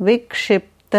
विक्षिप्त 0.00 0.96